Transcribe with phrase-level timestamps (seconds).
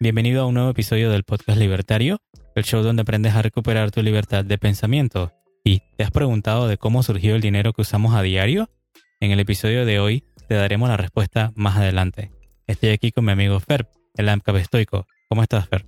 [0.00, 2.20] Bienvenido a un nuevo episodio del podcast Libertario,
[2.54, 5.32] el show donde aprendes a recuperar tu libertad de pensamiento.
[5.64, 8.70] ¿Y te has preguntado de cómo surgió el dinero que usamos a diario?
[9.20, 12.30] En el episodio de hoy te daremos la respuesta más adelante.
[12.66, 15.06] Estoy aquí con mi amigo Fer, el AMCAP estoico.
[15.28, 15.84] ¿Cómo estás, Fer?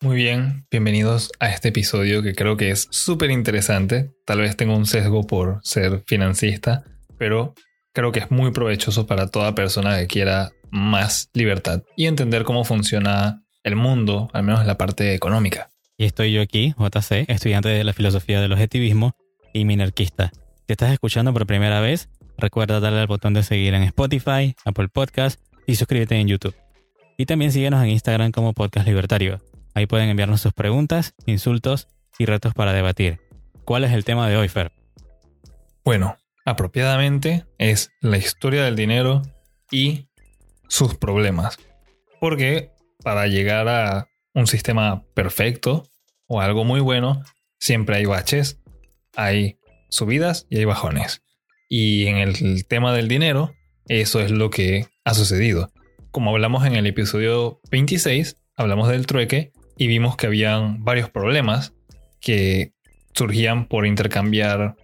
[0.00, 4.12] Muy bien, bienvenidos a este episodio que creo que es súper interesante.
[4.24, 6.84] Tal vez tengo un sesgo por ser financista,
[7.18, 7.54] pero
[7.98, 12.62] creo que es muy provechoso para toda persona que quiera más libertad y entender cómo
[12.62, 15.70] funciona el mundo, al menos la parte económica.
[15.96, 19.16] Y estoy yo aquí, JC, estudiante de la filosofía del objetivismo
[19.52, 20.30] y minarquista.
[20.68, 24.90] Si estás escuchando por primera vez, recuerda darle al botón de seguir en Spotify, Apple
[24.90, 26.54] Podcast y suscríbete en YouTube.
[27.16, 29.40] Y también síguenos en Instagram como Podcast Libertario.
[29.74, 33.18] Ahí pueden enviarnos sus preguntas, insultos y retos para debatir.
[33.64, 34.70] ¿Cuál es el tema de hoy, Fer?
[35.84, 36.16] Bueno,
[36.48, 39.20] apropiadamente es la historia del dinero
[39.70, 40.08] y
[40.66, 41.58] sus problemas.
[42.20, 42.70] Porque
[43.04, 45.86] para llegar a un sistema perfecto
[46.26, 47.22] o algo muy bueno,
[47.60, 48.60] siempre hay baches,
[49.14, 49.58] hay
[49.90, 51.20] subidas y hay bajones.
[51.68, 53.52] Y en el tema del dinero,
[53.86, 55.70] eso es lo que ha sucedido.
[56.10, 61.74] Como hablamos en el episodio 26, hablamos del trueque y vimos que habían varios problemas
[62.20, 62.72] que
[63.12, 64.76] surgían por intercambiar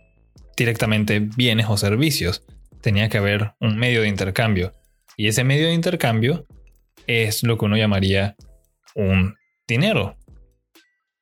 [0.57, 2.45] directamente bienes o servicios.
[2.81, 4.73] Tenía que haber un medio de intercambio.
[5.17, 6.47] Y ese medio de intercambio
[7.07, 8.37] es lo que uno llamaría
[8.95, 10.17] un dinero.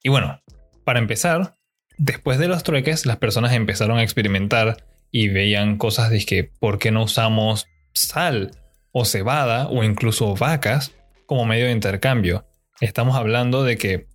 [0.02, 0.40] Y bueno,
[0.84, 1.54] para empezar,
[1.98, 6.78] después de los trueques, las personas empezaron a experimentar y veían cosas de que, ¿por
[6.78, 8.50] qué no usamos sal
[8.90, 10.92] o cebada o incluso vacas
[11.26, 12.46] como medio de intercambio?
[12.80, 14.06] Estamos hablando de que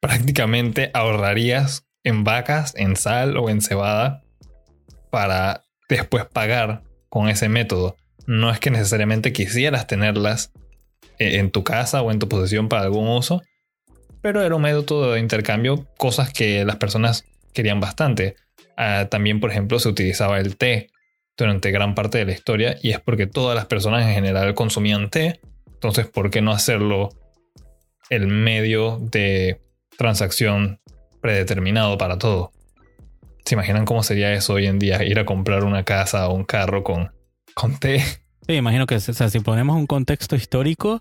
[0.00, 4.22] prácticamente ahorrarías en vacas, en sal o en cebada
[5.10, 7.96] para después pagar con ese método.
[8.26, 10.52] No es que necesariamente quisieras tenerlas
[11.18, 13.42] eh, en tu casa o en tu posesión para algún uso,
[14.20, 18.36] pero era un método de intercambio, cosas que las personas querían bastante.
[18.76, 20.90] Ah, también, por ejemplo, se utilizaba el té
[21.36, 25.10] durante gran parte de la historia y es porque todas las personas en general consumían
[25.10, 25.40] té.
[25.72, 27.10] Entonces, ¿por qué no hacerlo
[28.10, 29.60] el medio de
[29.96, 30.80] transacción
[31.20, 32.52] predeterminado para todo?
[33.46, 35.04] ¿Se imaginan cómo sería eso hoy en día?
[35.04, 37.12] Ir a comprar una casa o un carro con,
[37.54, 38.00] con té.
[38.00, 41.00] Sí, imagino que si ponemos un contexto histórico,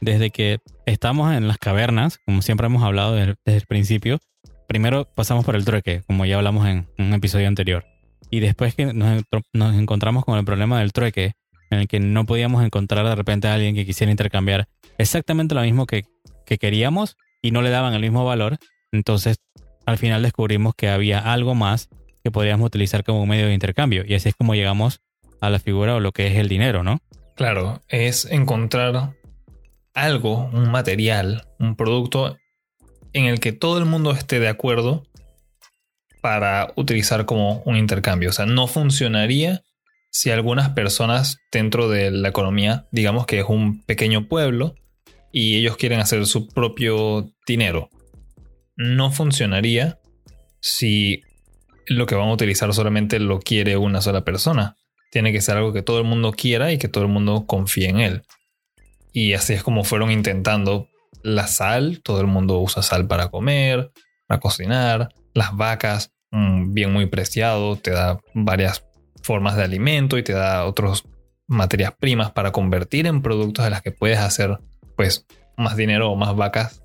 [0.00, 4.20] desde que estamos en las cavernas, como siempre hemos hablado desde, el principio,
[4.66, 7.84] primero pasamos por el trueque, como ya hablamos en un episodio anterior.
[8.30, 11.32] Y después que nos, encontramos con el problema del trueque,
[11.70, 14.66] en el que no podíamos encontrar de repente a alguien que quisiera intercambiar
[14.96, 16.04] exactamente lo mismo que,
[16.46, 18.56] que queríamos y no le daban el mismo valor,
[18.92, 19.36] entonces
[19.86, 21.88] al final descubrimos que había algo más
[22.22, 24.04] que podríamos utilizar como medio de intercambio.
[24.06, 25.00] Y así es como llegamos
[25.40, 27.00] a la figura o lo que es el dinero, ¿no?
[27.34, 29.14] Claro, es encontrar
[29.94, 32.38] algo, un material, un producto
[33.12, 35.04] en el que todo el mundo esté de acuerdo
[36.20, 38.30] para utilizar como un intercambio.
[38.30, 39.62] O sea, no funcionaría
[40.10, 44.76] si algunas personas dentro de la economía, digamos que es un pequeño pueblo,
[45.32, 47.88] y ellos quieren hacer su propio dinero.
[48.76, 49.98] No funcionaría
[50.60, 51.22] si
[51.86, 54.76] lo que van a utilizar solamente lo quiere una sola persona
[55.12, 57.90] tiene que ser algo que todo el mundo quiera y que todo el mundo confíe
[57.90, 58.22] en él.
[59.12, 60.88] Y así es como fueron intentando
[61.22, 63.92] la sal, todo el mundo usa sal para comer,
[64.26, 68.86] para cocinar, las vacas, un bien muy preciado, te da varias
[69.22, 71.04] formas de alimento y te da otras
[71.46, 74.60] materias primas para convertir en productos de las que puedes hacer
[74.96, 75.26] pues
[75.58, 76.81] más dinero o más vacas.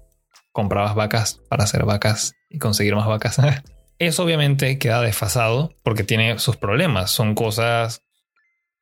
[0.57, 3.37] Comprabas vacas para hacer vacas y conseguir más vacas.
[3.99, 7.11] Eso obviamente queda desfasado porque tiene sus problemas.
[7.11, 8.01] Son cosas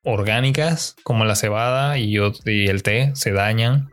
[0.02, 3.90] orgánicas como la cebada y, el té se dañan.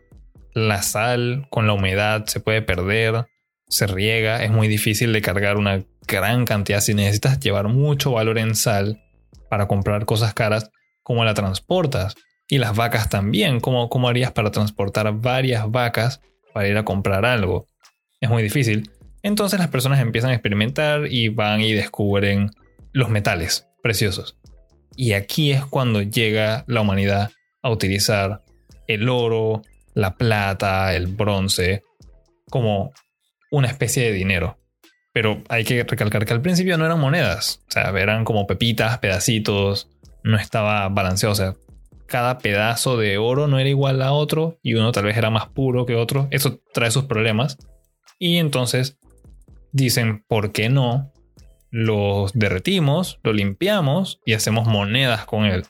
[0.54, 3.26] La sal con la humedad se puede perder,
[3.68, 8.38] se riega, es muy difícil de cargar una gran cantidad si necesitas llevar mucho valor
[8.38, 9.04] en sal
[9.50, 10.72] para comprar cosas caras,
[11.02, 12.16] como la transportas?
[12.48, 16.22] Y las vacas también, ¿cómo, cómo harías para transportar varias vacas
[16.54, 17.68] para ir a comprar algo?
[18.24, 18.90] Es muy difícil.
[19.22, 22.52] Entonces las personas empiezan a experimentar y van y descubren
[22.94, 24.38] los metales preciosos.
[24.96, 27.32] Y aquí es cuando llega la humanidad
[27.62, 28.42] a utilizar
[28.88, 29.62] el oro,
[29.94, 31.82] la plata, el bronce
[32.50, 32.94] como
[33.52, 34.58] una especie de dinero.
[35.12, 39.00] Pero hay que recalcar que al principio no eran monedas, o sea, eran como pepitas,
[39.00, 39.90] pedacitos,
[40.24, 41.56] no estaba balanceado, o sea,
[42.08, 45.48] cada pedazo de oro no era igual a otro y uno tal vez era más
[45.48, 46.30] puro que otro.
[46.32, 47.58] Eso trae sus problemas.
[48.26, 48.98] Y entonces
[49.74, 51.12] dicen, ¿por qué no
[51.72, 55.66] los derretimos, lo limpiamos y hacemos monedas con él.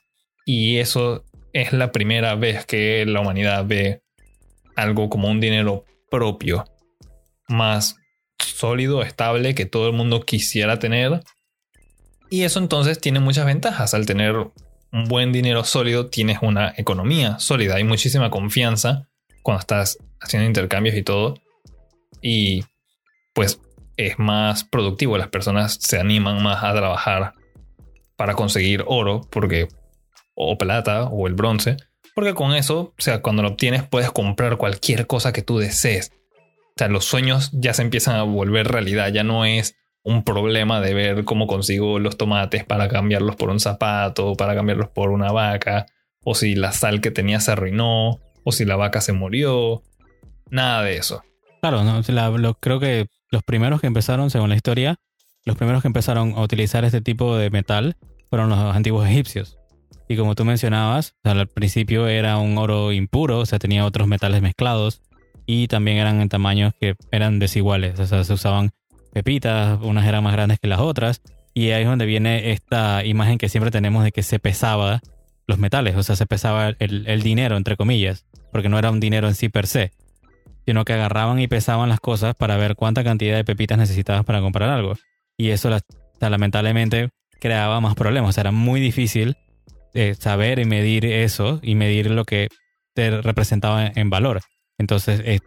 [0.45, 4.03] Y eso es la primera vez que la humanidad ve
[4.75, 6.65] algo como un dinero propio,
[7.47, 7.95] más
[8.37, 11.21] sólido, estable, que todo el mundo quisiera tener.
[12.29, 13.95] Y eso entonces tiene muchas ventajas.
[13.95, 17.77] Al tener un buen dinero sólido, tienes una economía sólida.
[17.77, 19.09] Hay muchísima confianza
[19.41, 21.42] cuando estás haciendo intercambios y todo.
[22.23, 22.63] Y
[23.33, 23.61] pues
[23.97, 25.17] es más productivo.
[25.19, 27.33] Las personas se animan más a trabajar
[28.15, 29.67] para conseguir oro, porque
[30.33, 31.77] o plata o el bronce,
[32.15, 36.11] porque con eso, o sea, cuando lo obtienes puedes comprar cualquier cosa que tú desees.
[36.69, 40.81] O sea, los sueños ya se empiezan a volver realidad, ya no es un problema
[40.81, 45.31] de ver cómo consigo los tomates para cambiarlos por un zapato, para cambiarlos por una
[45.31, 45.85] vaca,
[46.23, 49.83] o si la sal que tenía se arruinó, o si la vaca se murió.
[50.49, 51.23] Nada de eso.
[51.63, 52.03] Claro, no,
[52.55, 54.97] creo que los primeros que empezaron, según la historia,
[55.45, 57.95] los primeros que empezaron a utilizar este tipo de metal
[58.29, 59.57] fueron los antiguos egipcios.
[60.09, 64.41] Y como tú mencionabas, al principio era un oro impuro, o sea, tenía otros metales
[64.41, 65.03] mezclados
[65.45, 68.71] y también eran en tamaños que eran desiguales, o sea, se usaban
[69.13, 71.21] pepitas, unas eran más grandes que las otras,
[71.53, 74.99] y ahí es donde viene esta imagen que siempre tenemos de que se pesaba
[75.47, 79.29] los metales, o sea, se pesaba el dinero, entre comillas, porque no era un dinero
[79.29, 79.93] en sí per se,
[80.65, 84.41] sino que agarraban y pesaban las cosas para ver cuánta cantidad de pepitas necesitabas para
[84.41, 84.93] comprar algo.
[85.37, 85.69] Y eso
[86.19, 89.35] lamentablemente creaba más problemas, o sea, era muy difícil
[89.93, 92.47] eh, saber y medir eso y medir lo que
[92.93, 94.41] te representaba en valor.
[94.77, 95.41] Entonces es,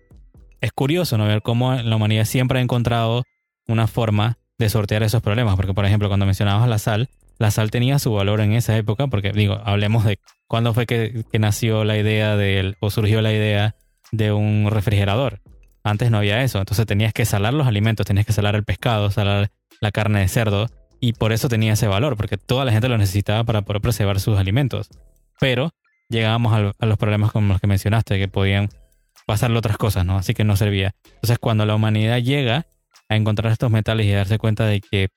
[0.60, 1.26] es curioso ¿no?
[1.26, 3.24] ver cómo la humanidad siempre ha encontrado
[3.66, 5.56] una forma de sortear esos problemas.
[5.56, 7.08] Porque, por ejemplo, cuando mencionabas la sal,
[7.38, 11.24] la sal tenía su valor en esa época, porque digo, hablemos de cuándo fue que,
[11.38, 13.74] nació la idea de, o surgió la idea
[14.12, 15.40] de un refrigerador.
[15.84, 19.10] Antes no había eso, entonces tenías que salar los alimentos, tenías que salar el pescado,
[19.10, 19.50] salar
[19.80, 20.68] la carne de cerdo,
[21.00, 24.18] y por eso tenía ese valor, porque toda la gente lo necesitaba para poder preservar
[24.20, 24.88] sus alimentos.
[25.38, 25.72] Pero
[26.08, 28.68] llegábamos a, los problemas como los que mencionaste, que podían
[29.26, 30.16] pasarle otras cosas, ¿no?
[30.18, 30.94] Así que no servía.
[31.06, 32.66] Entonces, cuando la humanidad llega
[33.08, 35.08] a encontrar estos metales y a darse cuenta de que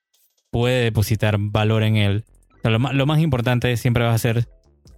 [0.52, 2.26] puede depositar valor en él,
[2.64, 4.48] lo, más, importante siempre va a ser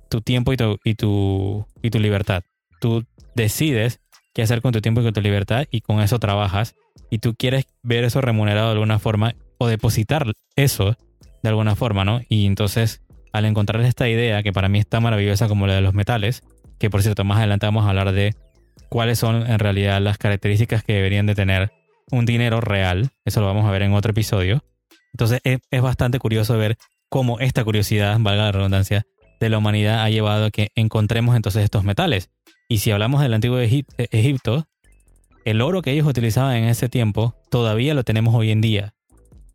[0.10, 2.44] tu tiempo y tu, y, tu, y tu libertad.
[2.80, 3.06] Tú
[3.36, 4.00] decides
[4.34, 6.76] qué hacer con tu tiempo y con tu libertad y con eso trabajas
[7.10, 10.26] y tú quieres ver eso remunerado de alguna forma o depositar
[10.56, 10.96] eso
[11.44, 12.22] de alguna forma, ¿no?
[12.30, 13.02] Y entonces,
[13.34, 16.44] al encontrar esta idea, que para mí es tan maravillosa como la de los metales,
[16.80, 18.36] que por cierto, más adelante vamos a hablar de
[18.90, 21.72] cuáles son en realidad las características que deberían de tener
[22.12, 24.64] un dinero real, eso lo vamos a ver en otro episodio.
[25.14, 26.78] Entonces, es, bastante curioso ver
[27.10, 29.06] cómo esta curiosidad, valga la redundancia,
[29.40, 32.30] de la humanidad ha llevado a que encontremos entonces estos metales.
[32.72, 34.66] Y si hablamos del antiguo Egipto,
[35.44, 38.94] el oro que ellos utilizaban en ese tiempo todavía lo tenemos hoy en día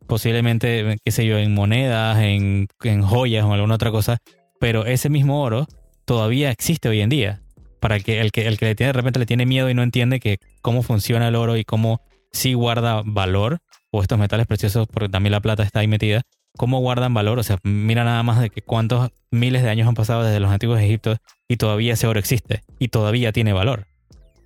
[0.05, 2.67] posiblemente, qué sé yo, en monedas, en,
[3.01, 4.19] joyas o alguna otra cosa,
[4.59, 5.65] pero ese mismo oro
[6.05, 7.41] todavía existe hoy en día.
[7.79, 9.81] Para que, el que, el que le tiene, de repente le tiene miedo y no
[9.81, 13.57] entiende que cómo funciona el oro y cómo sí guarda valor,
[13.89, 16.21] o estos metales preciosos, porque también la plata está ahí metida,
[16.57, 17.39] cómo guardan valor.
[17.39, 20.51] O sea, mira nada más de que cuántos miles de años han pasado desde los
[20.51, 23.87] antiguos Egiptos y todavía ese oro existe y todavía tiene valor.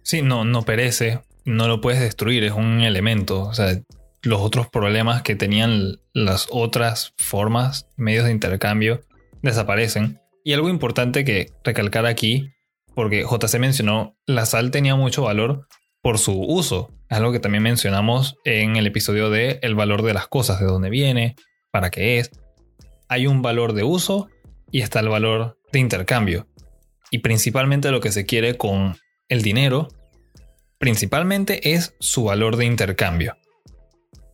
[0.03, 3.41] Sí, no, no perece, no lo puedes destruir, es un elemento.
[3.43, 3.79] O sea,
[4.21, 9.01] los otros problemas que tenían las otras formas, medios de intercambio,
[9.41, 10.19] desaparecen.
[10.43, 12.49] Y algo importante que recalcar aquí,
[12.95, 15.67] porque JC mencionó, la sal tenía mucho valor
[16.01, 16.91] por su uso.
[17.09, 20.89] Algo que también mencionamos en el episodio de el valor de las cosas, de dónde
[20.89, 21.35] viene,
[21.71, 22.31] para qué es.
[23.07, 24.29] Hay un valor de uso
[24.71, 26.47] y está el valor de intercambio.
[27.09, 28.97] Y principalmente lo que se quiere con
[29.27, 29.89] el dinero,
[30.77, 33.35] principalmente es su valor de intercambio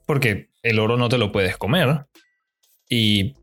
[0.07, 2.07] porque el oro no te lo puedes comer
[2.89, 3.35] y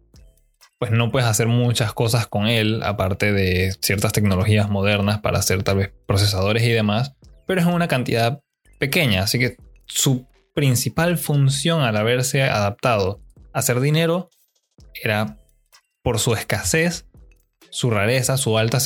[0.81, 5.63] pues no puedes hacer muchas cosas con él, aparte de ciertas tecnologías modernas para hacer
[5.63, 7.15] tal vez procesadores y demás,
[7.47, 8.41] pero es una cantidad
[8.81, 13.21] pequeña, así que su principal función al haberse adaptado
[13.55, 14.29] hacer dinero
[15.03, 15.39] era
[16.03, 17.07] por su escasez,
[17.71, 18.79] su rareza, su alta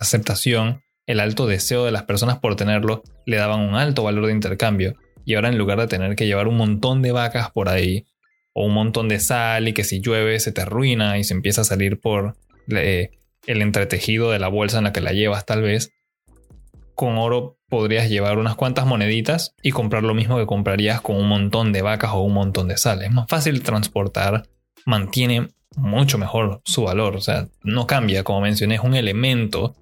[0.00, 4.32] aceptación, el alto deseo de las personas por tenerlo, le daban un alto valor de
[4.32, 4.94] intercambio.
[5.24, 8.06] Y ahora en lugar de tener que llevar un montón de vacas por ahí,
[8.54, 11.62] o un montón de sal y que si llueve se te arruina y se empieza
[11.62, 12.36] a salir por
[12.68, 15.90] el entretejido de la bolsa en la que la llevas tal vez,
[16.94, 21.28] con oro podrías llevar unas cuantas moneditas y comprar lo mismo que comprarías con un
[21.28, 23.02] montón de vacas o un montón de sal.
[23.02, 24.44] Es más fácil transportar,
[24.86, 29.74] mantiene mucho mejor su valor, o sea, no cambia, como mencioné, es un elemento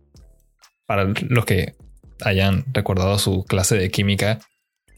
[0.86, 1.74] para los que
[2.22, 4.38] hayan recordado su clase de química,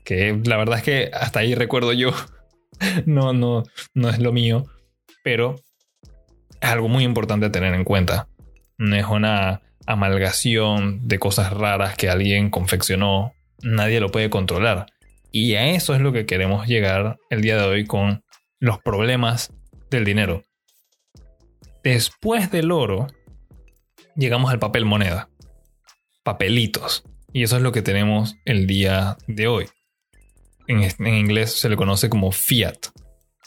[0.04, 2.11] que la verdad es que hasta ahí recuerdo yo,
[3.06, 4.66] no, no, no es lo mío,
[5.23, 5.56] pero
[6.61, 8.28] es algo muy importante tener en cuenta.
[8.78, 14.86] No es una amalgación de cosas raras que alguien confeccionó, nadie lo puede controlar.
[15.30, 18.22] Y a eso es lo que queremos llegar el día de hoy con
[18.60, 19.52] los problemas
[19.90, 20.42] del dinero.
[21.82, 23.08] Después del oro,
[24.16, 25.28] llegamos al papel moneda.
[26.22, 27.04] Papelitos.
[27.32, 29.66] Y eso es lo que tenemos el día de hoy.
[30.66, 32.86] En, en inglés se le conoce como fiat.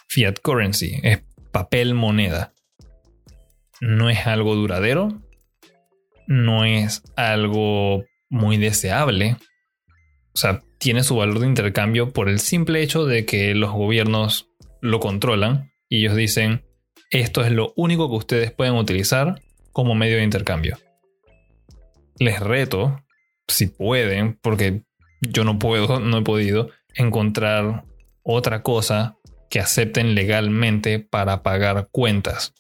[0.10, 1.00] Fiat currency.
[1.04, 2.54] Es papel moneda.
[3.80, 5.22] No es algo duradero.
[6.28, 9.38] No es algo muy deseable.
[10.34, 14.50] O sea, tiene su valor de intercambio por el simple hecho de que los gobiernos
[14.82, 16.64] lo controlan y ellos dicen,
[17.10, 19.42] esto es lo único que ustedes pueden utilizar
[19.72, 20.78] como medio de intercambio.
[22.20, 23.04] Les reto,
[23.48, 24.84] si pueden, porque
[25.22, 27.86] yo no puedo, no he podido, encontrar
[28.24, 29.18] otra cosa
[29.50, 32.54] que acepten legalmente para pagar cuentas,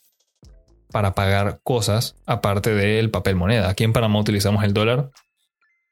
[0.91, 3.70] para pagar cosas aparte del papel moneda.
[3.70, 5.12] Aquí en Panamá utilizamos el dólar,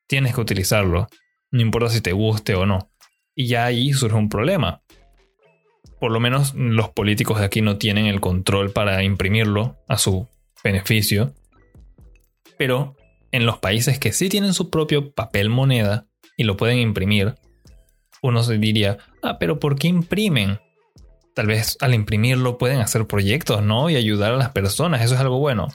[0.07, 1.07] tienes que utilizarlo,
[1.51, 2.91] no importa si te guste o no.
[3.35, 4.81] Y ya ahí surge un problema,
[5.99, 10.27] por lo menos los políticos de aquí no tienen el control para imprimirlo a su
[10.63, 11.33] beneficio.
[12.57, 12.95] Pero
[13.31, 17.35] en los países que sí tienen su propio papel moneda y lo pueden imprimir,
[18.21, 20.59] uno se diría, ah, pero ¿por qué imprimen?
[21.35, 23.89] Tal vez al imprimirlo pueden hacer proyectos, ¿no?
[23.91, 25.67] Y ayudar a las personas, eso es algo bueno.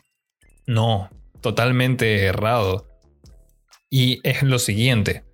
[0.66, 2.88] No, totalmente errado.
[3.88, 5.24] Y es lo siguiente,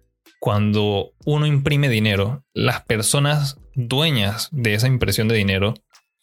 [0.40, 5.74] cuando uno imprime dinero, las personas dueñas de esa impresión de dinero,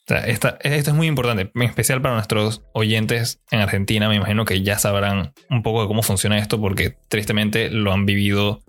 [0.07, 4.77] esto es muy importante, en especial para nuestros oyentes en Argentina, me imagino que ya
[4.77, 8.63] sabrán un poco de cómo funciona esto porque tristemente lo han vivido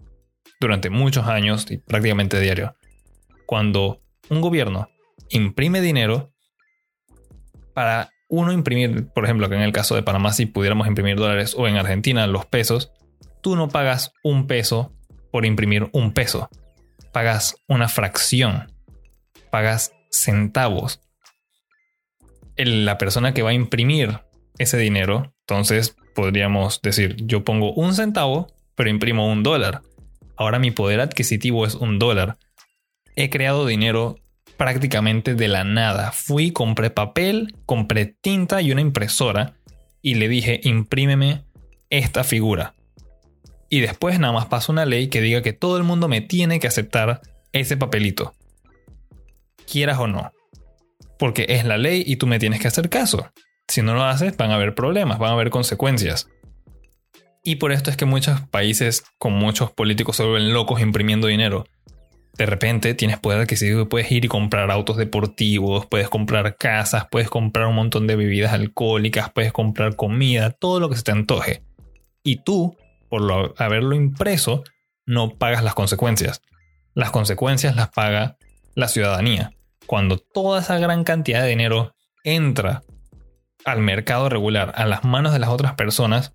[0.61, 2.77] durante muchos años y prácticamente diario.
[3.47, 4.01] Cuando
[4.31, 4.89] un gobierno
[5.35, 6.33] imprime dinero,
[7.75, 11.55] para uno imprimir, por ejemplo, que en el caso de Panamá si pudiéramos imprimir dólares
[11.57, 12.93] o en Argentina los pesos,
[13.43, 14.93] tú no pagas un peso
[15.31, 16.49] por imprimir un peso.
[17.13, 18.73] Pagas una fracción.
[19.51, 21.01] Pagas centavos.
[22.57, 24.21] la persona que va a imprimir
[24.59, 29.83] ese dinero, entonces podríamos decir, yo pongo un centavo, pero imprimo un dólar.
[30.37, 32.37] Ahora mi poder adquisitivo es un dólar.
[33.17, 34.17] He creado dinero
[34.57, 36.13] prácticamente de la nada.
[36.13, 39.55] Fui, compré papel, compré tinta y una impresora
[40.03, 41.45] y le dije, imprímeme
[41.91, 42.75] esta figura
[43.75, 46.61] y después nada más pasa una ley que diga que todo el mundo me tiene
[46.61, 47.21] que aceptar
[47.51, 48.33] ese papelito.
[49.69, 50.31] Quieras o no.
[51.19, 53.33] Porque es la ley y tú me tienes que hacer caso.
[53.67, 56.29] Si no lo haces, van a haber problemas, van a haber consecuencias.
[57.43, 61.65] Y por esto es que muchos países con muchos políticos se vuelven locos imprimiendo dinero.
[62.37, 67.07] De repente tienes poder adquisitivo y puedes ir y comprar autos deportivos, puedes comprar casas,
[67.11, 71.13] puedes comprar un montón de bebidas alcohólicas, puedes comprar comida, todo lo que se te
[71.13, 71.63] antoje.
[72.25, 72.77] Y tú
[73.09, 74.65] por haberlo impreso,
[75.07, 76.43] no pagas las consecuencias.
[76.95, 78.39] Las consecuencias las paga
[78.75, 79.53] la ciudadanía.
[79.87, 82.83] Cuando toda esa gran cantidad de dinero entra
[83.65, 86.33] al mercado regular, a las manos de las otras personas,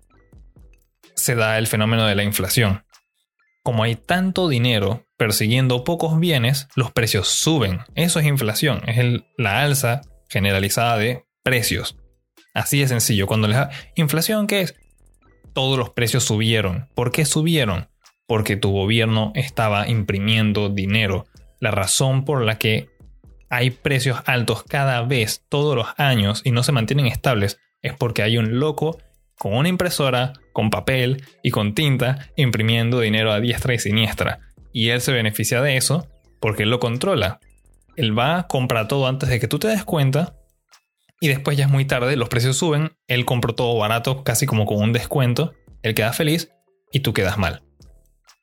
[1.14, 2.84] se da el fenómeno de la inflación.
[3.62, 7.80] Como hay tanto dinero persiguiendo pocos bienes, los precios suben.
[7.94, 11.96] Eso es inflación, es la alza generalizada de precios.
[12.54, 13.26] Así de sencillo.
[13.26, 13.58] Cuando les
[13.96, 14.74] inflación, ¿qué es?
[15.52, 16.88] todos los precios subieron.
[16.94, 17.88] ¿Por qué subieron?
[18.26, 21.26] Porque tu gobierno estaba imprimiendo dinero.
[21.60, 22.88] La razón por la que
[23.48, 28.22] hay precios altos cada vez, todos los años, y no se mantienen estables, es porque
[28.22, 28.98] hay un loco
[29.40, 34.40] con una impresora, con papel y con tinta imprimiendo dinero a diestra y siniestra.
[34.70, 36.06] Y él se beneficia de eso
[36.40, 37.40] porque él lo controla.
[37.96, 40.36] Él va, compra todo antes de que tú te des cuenta
[41.22, 44.66] y después ya es muy tarde, los precios suben, él compró todo barato, casi como
[44.66, 46.52] con un descuento, él queda feliz
[46.92, 47.62] y tú quedas mal.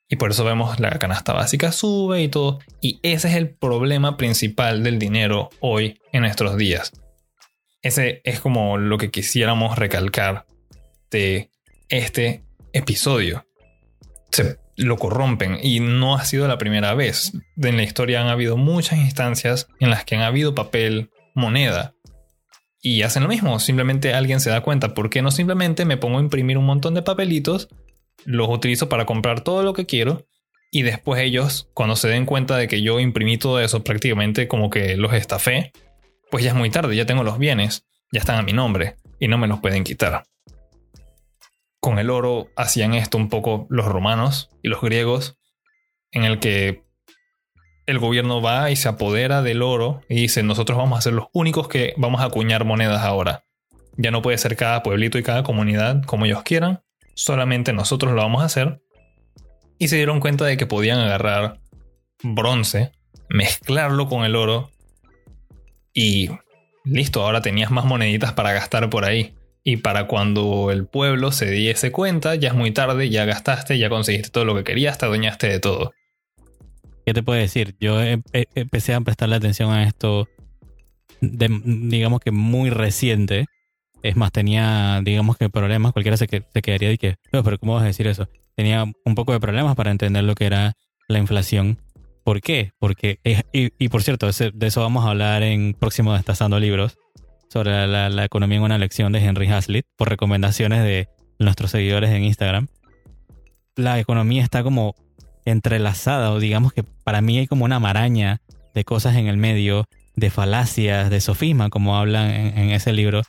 [0.09, 2.57] Y por eso vemos la canasta básica sube y todo.
[2.81, 6.91] Y ese es el problema principal del dinero hoy en nuestros días.
[7.83, 10.47] Ese es como lo que quisiéramos recalcar
[11.11, 11.51] de
[11.89, 13.45] este episodio.
[14.31, 17.33] Se lo corrompen y no ha sido la primera vez.
[17.57, 21.95] En la historia han habido muchas instancias en las que han habido papel, moneda,
[22.81, 26.19] y hacen lo mismo, simplemente alguien se da cuenta, ¿por qué no simplemente me pongo
[26.19, 27.69] a imprimir un montón de papelitos,
[28.23, 30.25] los utilizo para comprar todo lo que quiero
[30.71, 34.69] y después ellos, cuando se den cuenta de que yo imprimí todo eso prácticamente como
[34.69, 35.71] que los estafé,
[36.29, 39.27] pues ya es muy tarde, ya tengo los bienes, ya están a mi nombre y
[39.27, 40.23] no me los pueden quitar.
[41.88, 45.38] Con el oro hacían esto un poco los romanos y los griegos,
[46.12, 46.84] en el que
[47.86, 51.27] el gobierno va y se apodera del oro y dice, nosotros vamos a ser los
[51.32, 53.46] únicos que vamos a acuñar monedas ahora.
[53.96, 56.84] Ya no puede ser cada pueblito y cada comunidad como ellos quieran,
[57.15, 58.82] solamente nosotros lo vamos a hacer.
[59.79, 61.62] Y se dieron cuenta de que podían agarrar
[62.22, 62.91] bronce,
[63.29, 64.72] mezclarlo con el oro
[65.94, 66.32] y
[66.84, 69.37] listo, ahora tenías más moneditas para gastar por ahí.
[69.69, 73.89] Y para cuando el pueblo se diese cuenta, ya es muy tarde, ya gastaste, ya
[73.89, 75.91] conseguiste todo lo que querías, te adueñaste de todo.
[77.05, 77.75] ¿Qué te puedo decir?
[77.77, 80.29] Yo empecé a prestarle atención a esto,
[81.19, 83.47] digamos que muy reciente.
[84.03, 87.83] Es más, tenía, digamos que problemas, cualquiera se, se quedaría de que, pero ¿cómo vas
[87.83, 88.29] a decir eso?
[88.55, 90.77] Tenía un poco de problemas para entender lo que era
[91.09, 91.77] la inflación.
[92.24, 92.71] ¿Por qué?
[92.79, 93.19] Porque,
[93.51, 96.97] y, por cierto, de eso vamos a hablar en próximo Destazando Libros,
[97.49, 102.23] sobre la, economía en una lección de Henry Hazlitt, por recomendaciones de nuestros seguidores en
[102.23, 102.67] Instagram.
[103.75, 104.95] La economía está como
[105.45, 108.41] entrelazada, o digamos que para mí hay como una maraña
[108.73, 109.85] de cosas en el medio,
[110.15, 113.21] de falacias, de sofisma, como hablan en, ese libro,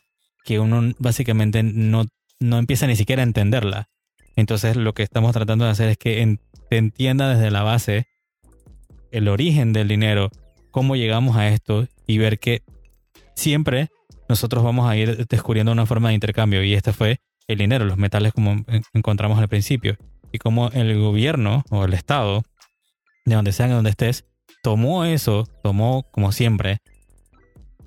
[0.44, 2.06] que uno básicamente no,
[2.40, 3.88] no empieza ni siquiera a entenderla.
[4.36, 6.38] Entonces lo que estamos tratando de hacer es que
[6.70, 8.06] entienda desde la base
[9.10, 10.30] el origen del dinero,
[10.70, 12.62] cómo llegamos a esto y ver que
[13.34, 13.88] siempre
[14.28, 16.62] nosotros vamos a ir descubriendo una forma de intercambio.
[16.62, 19.96] Y este fue el dinero, los metales como encontramos al principio.
[20.32, 22.42] Y cómo el gobierno o el Estado,
[23.24, 24.26] de donde sea, de donde estés,
[24.62, 26.78] tomó eso, tomó como siempre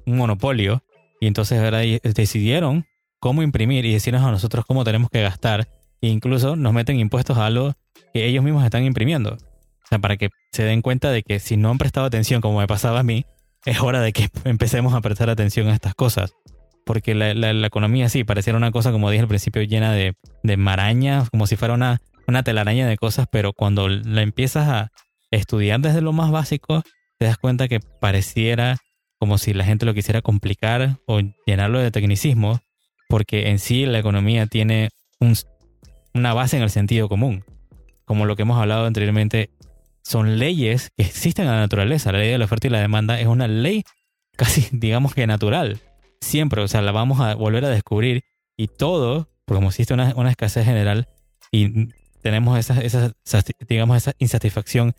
[0.05, 0.83] un monopolio.
[1.19, 2.86] Y entonces ahora decidieron
[3.19, 5.67] cómo imprimir y decirnos a nosotros cómo tenemos que gastar.
[6.01, 7.74] E incluso nos meten impuestos a algo
[8.13, 9.38] que ellos mismos están imprimiendo.
[9.88, 12.65] Sea, para que se den cuenta de que si no han prestado atención como me
[12.65, 13.25] pasaba a mí,
[13.65, 16.34] es hora de que empecemos a prestar atención a estas cosas.
[16.86, 20.58] Porque la, la, economía sí, pareciera una cosa, como dije al principio, llena de, de
[20.58, 24.91] marañas, como si fuera una, una telaraña de cosas, pero cuando la empiezas a
[25.30, 26.82] estudiar desde lo más básico,
[27.20, 28.77] te das cuenta que pareciera
[29.20, 32.60] como si la gente lo quisiera complicar o llenarlo de tecnicismo,
[33.08, 34.89] porque en sí la economía tiene
[35.20, 35.36] un,
[36.15, 37.46] una base en el sentido común.
[38.06, 39.51] Como lo que hemos hablado anteriormente,
[40.03, 42.11] son leyes que existen en la naturaleza.
[42.11, 43.83] La ley de la oferta y la demanda es una ley
[44.35, 45.79] casi, digamos que natural.
[46.22, 48.24] Siempre, o sea, la vamos a volver a descubrir
[48.57, 51.07] y todo, porque como existe una, escasez general
[51.51, 51.90] y
[52.22, 52.75] tenemos esa,
[53.68, 54.94] digamos, esa insatisfacción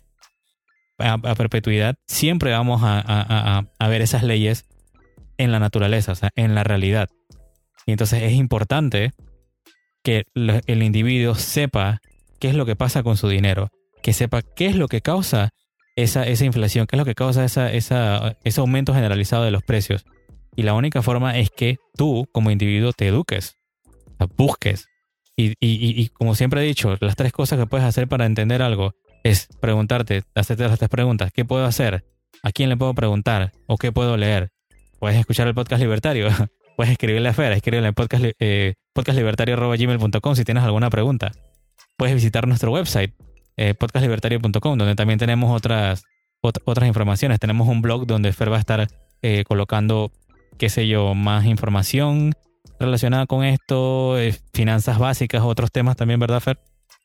[0.99, 4.65] a, perpetuidad, siempre vamos a, ver esas leyes
[5.37, 7.09] en la naturaleza, o sea, en la realidad.
[7.85, 9.11] Y entonces es importante
[10.03, 12.01] que el individuo sepa
[12.39, 13.69] qué es lo que pasa con su dinero
[14.03, 15.49] que sepa qué es lo que causa
[15.95, 19.63] esa, esa inflación, qué es lo que causa esa, esa, ese aumento generalizado de los
[19.63, 20.05] precios.
[20.55, 23.55] Y la única forma es que tú, como individuo, te eduques,
[24.37, 24.87] busques.
[25.35, 28.61] Y, y, y, como siempre he dicho, las tres cosas que puedes hacer para entender
[28.61, 31.31] algo es preguntarte, hacerte las tres preguntas.
[31.33, 32.05] ¿Qué puedo hacer?
[32.43, 33.51] ¿A quién le puedo preguntar?
[33.67, 34.51] ¿O qué puedo leer?
[34.99, 36.27] Puedes escuchar el podcast libertario.
[36.77, 41.31] Puedes escribirle a Fer, escribirle en podcast, eh, podcastlibertario.gmail.com si tienes alguna pregunta.
[41.97, 43.13] Puedes visitar nuestro website
[43.57, 46.03] eh, podcastlibertario.com, donde también tenemos otras,
[46.41, 47.39] otras informaciones.
[47.39, 48.87] Tenemos un blog donde Fer va a estar
[49.21, 50.11] eh, colocando,
[50.57, 52.33] qué sé yo, más información
[52.79, 56.59] relacionada con esto, eh, finanzas básicas, otros temas también, ¿verdad, Fer?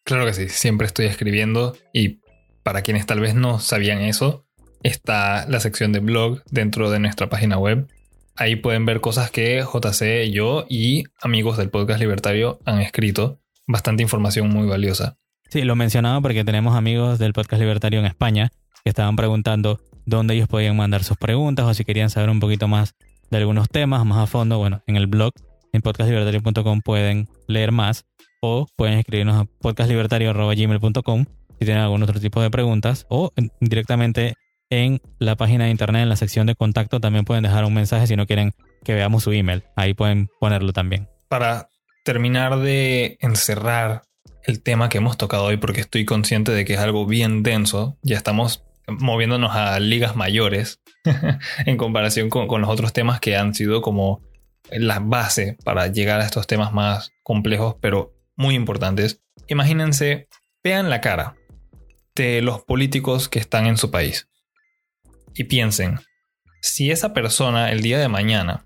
[0.05, 2.21] Claro que sí, siempre estoy escribiendo y
[2.63, 4.47] para quienes tal vez no sabían eso,
[4.83, 7.89] está la sección de blog dentro de nuestra página web.
[8.37, 13.41] Ahí pueden ver cosas que JC, yo y amigos del podcast libertario han escrito.
[13.67, 15.19] Bastante información muy valiosa.
[15.49, 18.51] Sí, lo mencionaba porque tenemos amigos del podcast libertario en España
[18.85, 22.69] que estaban preguntando dónde ellos podían mandar sus preguntas o si querían saber un poquito
[22.69, 22.95] más
[23.31, 24.59] de algunos temas más a fondo.
[24.59, 25.33] Bueno, en el blog
[25.73, 28.05] en podcastlibertario.com pueden leer más
[28.41, 31.25] o pueden escribirnos a podcastlibertario.gmail.com
[31.59, 34.35] si tienen algún otro tipo de preguntas o directamente
[34.71, 38.07] en la página de internet en la sección de contacto también pueden dejar un mensaje
[38.07, 38.53] si no quieren
[38.85, 39.65] que veamos su email.
[39.77, 41.09] Ahí pueden ponerlo también.
[41.29, 41.69] Para
[42.05, 44.03] terminar de encerrar
[44.49, 47.99] el tema que hemos tocado hoy porque estoy consciente de que es algo bien denso.
[48.03, 50.81] Ya estamos moviéndonos a ligas mayores
[51.67, 54.23] en comparación con, los otros temas que han sido como
[54.71, 59.23] la base para llegar a estos temas más complejos, pero muy importantes.
[59.49, 60.29] Imagínense,
[60.65, 61.37] vean la cara
[62.17, 64.29] de los políticos que están en su país
[65.35, 66.01] y piensen,
[66.63, 68.65] si esa persona el día de mañana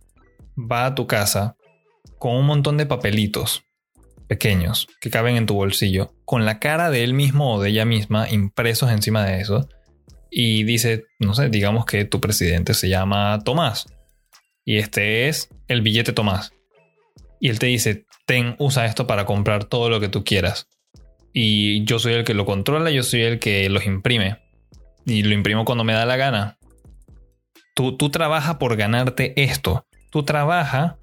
[0.57, 1.57] va a tu casa
[2.19, 3.65] con un montón de papelitos
[4.27, 7.85] pequeños que caben en tu bolsillo, con la cara de él mismo o de ella
[7.85, 9.69] misma impresos encima de eso,
[10.31, 13.87] y dice, no sé, digamos que tu presidente se llama Tomás,
[14.65, 16.53] y este es el billete Tomás.
[17.41, 20.69] Y él te dice, ten, usa esto para comprar todo lo que tú quieras.
[21.33, 24.39] Y yo soy el que lo controla, yo soy el que los imprime.
[25.05, 26.59] Y lo imprimo cuando me da la gana.
[27.75, 29.87] Tú, tú trabajas por ganarte esto.
[30.11, 30.95] Tú trabajas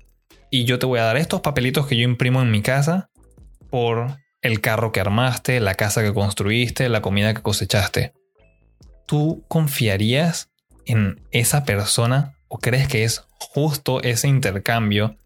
[0.50, 3.10] y yo te voy a dar estos papelitos que yo imprimo en mi casa
[3.70, 8.14] por el carro que armaste, la casa que construiste, la comida que cosechaste.
[9.06, 10.52] ¿Tú confiarías
[10.86, 15.18] en esa persona o crees que es justo ese intercambio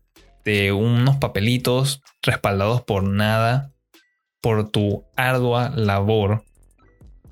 [0.44, 3.72] de unos papelitos respaldados por nada,
[4.42, 6.44] por tu ardua labor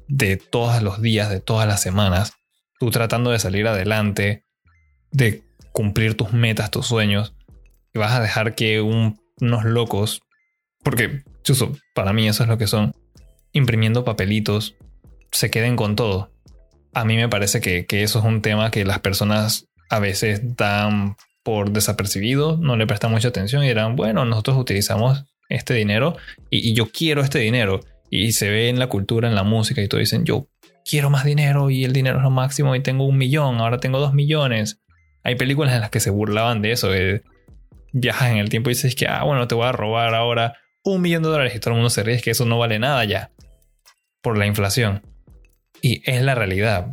[0.07, 2.33] de todos los días, de todas las semanas,
[2.79, 4.45] tú tratando de salir adelante,
[5.11, 7.33] de cumplir tus metas, tus sueños,
[7.93, 10.21] y vas a dejar que unos locos,
[10.83, 12.93] porque chuso, para mí eso es lo que son,
[13.51, 14.75] imprimiendo papelitos,
[15.31, 16.31] se queden con todo.
[16.93, 20.55] A mí me parece que, que eso es un tema que las personas a veces
[20.55, 26.15] dan por desapercibido, no le prestan mucha atención y dirán, bueno, nosotros utilizamos este dinero
[26.49, 27.81] y, yo quiero este dinero.
[28.09, 30.47] Y se ve en la cultura, en la música y todo dicen, yo
[30.83, 33.99] quiero más dinero y el dinero es lo máximo y tengo un millón, ahora tengo
[33.99, 34.81] dos millones.
[35.23, 36.89] Hay películas en las que se burlaban de eso,
[37.91, 41.01] viajas en el tiempo y dices que, ah, bueno, te voy a robar ahora un
[41.01, 43.03] millón de dólares y todo el mundo se ríe, es que eso no vale nada
[43.05, 43.31] ya
[44.21, 45.03] por la inflación.
[45.81, 46.87] Y es la realidad.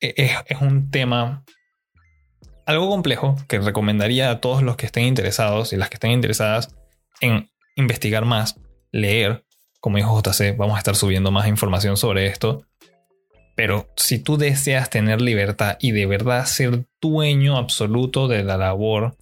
[0.00, 1.44] E, es, es un tema
[2.66, 6.74] algo complejo que recomendaría a todos los que estén interesados y las que estén interesadas
[7.20, 9.44] en investigar más, leer.
[9.80, 12.66] Como dijo JC, vamos a estar subiendo más información sobre esto.
[13.54, 19.16] Pero si tú deseas tener libertad y de verdad ser dueño absoluto de la labor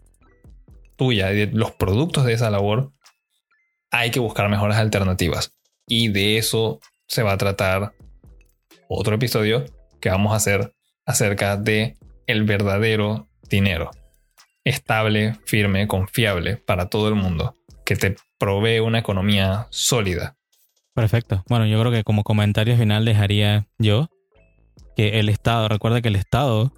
[0.97, 2.93] tuya y de los productos de esa labor,
[3.91, 5.55] hay que buscar mejores alternativas.
[5.87, 7.93] Y de eso se va a tratar
[8.89, 9.65] otro episodio
[10.01, 10.75] que vamos a hacer
[11.07, 13.91] acerca de el verdadero dinero.
[14.65, 17.55] Estable, firme, confiable para todo el mundo,
[17.85, 20.37] que te provee una economía sólida.
[20.95, 21.45] Perfecto.
[21.49, 24.09] Bueno, yo creo que como comentario final dejaría yo
[24.97, 26.73] que el Estado, recuerda que el Estado,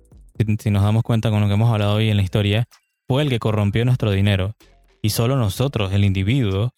[0.58, 2.66] si nos damos cuenta con lo que hemos hablado hoy en la historia,
[3.08, 4.54] fue el que corrompió nuestro dinero.
[5.02, 6.72] Y solo nosotros, el individuo,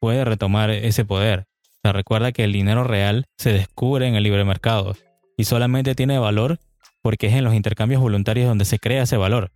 [0.00, 1.46] puede retomar ese poder.
[1.64, 4.96] O sea, recuerda que el dinero real se descubre en el libre mercado
[5.36, 6.58] y solamente tiene valor
[7.02, 9.50] porque es en los intercambios voluntarios donde se crea ese valor.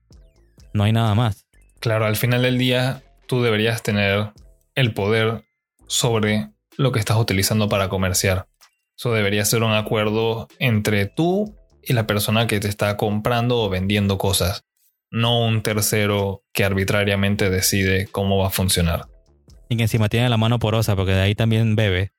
[0.74, 1.46] No hay nada más.
[1.80, 4.32] Claro, al final del día tú deberías tener
[4.74, 5.44] el poder
[5.86, 8.46] sobre lo que estás utilizando para comerciar.
[8.96, 13.68] Eso debería ser un acuerdo entre tú y la persona que te está comprando o
[13.68, 14.64] vendiendo cosas,
[15.10, 19.06] no un tercero que arbitrariamente decide cómo va a funcionar.
[19.68, 22.12] Y que encima tiene la mano porosa, porque de ahí también bebe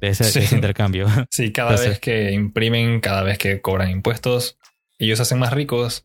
[0.00, 1.06] de ese, intercambio.
[1.30, 4.58] Sí, cada vez que imprimen, cada vez que cobran impuestos,
[4.98, 6.02] ellos se hacen más ricos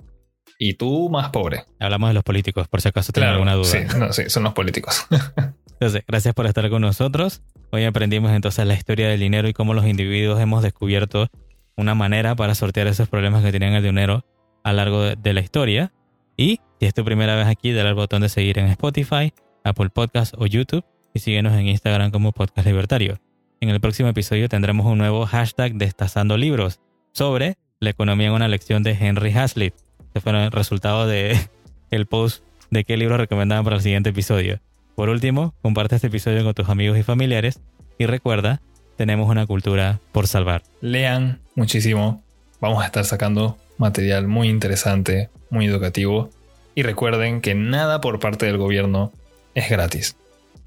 [0.58, 1.64] y tú más pobre.
[1.80, 3.66] Hablamos de los políticos, por si acaso tienen alguna duda.
[3.66, 3.80] Sí,
[4.12, 5.06] sí, son los políticos.
[5.74, 7.42] Entonces, gracias por estar con nosotros.
[7.72, 11.28] Hoy aprendimos entonces la historia del dinero y cómo los individuos hemos descubierto
[11.76, 14.24] una manera para sortear esos problemas que tenían el dinero
[14.64, 15.92] a lo largo de, de la historia.
[16.38, 19.90] Y si es tu primera vez aquí, dale al botón de seguir en Spotify, Apple
[19.90, 23.20] Podcast o YouTube y síguenos en Instagram como Podcast Libertario.
[23.62, 26.82] En el próximo episodio tendremos un nuevo hashtag Destazando Libros
[27.14, 29.74] sobre la economía en una lección de Henry Hazlitt.
[30.08, 31.40] Este fue el resultado de
[31.92, 34.60] el post de qué libro recomendaban para el siguiente episodio.
[34.96, 37.62] Por último, comparte este episodio con tus amigos y familiares
[37.98, 38.62] y recuerda,
[38.98, 40.64] tenemos una cultura por salvar.
[40.82, 42.25] Lean muchísimo.
[42.66, 46.32] Vamos a estar sacando material muy interesante, muy educativo.
[46.74, 49.14] Y recuerden que nada por parte del gobierno
[49.54, 50.16] es gratis.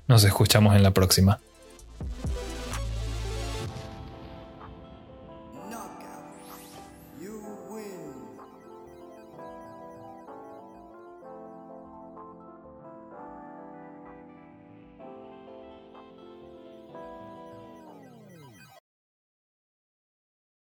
[0.07, 1.41] Nos escuchamos en la próxima.